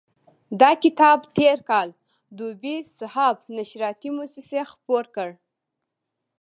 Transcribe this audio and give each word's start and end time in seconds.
دا 0.61 0.71
کتاب 0.83 1.19
تېر 1.37 1.57
کال 1.69 1.89
دوبی 2.37 2.75
صحاف 2.97 3.37
نشراتي 3.57 4.09
موسسې 4.17 4.61
خپور 4.71 5.03
کړ. 5.15 5.29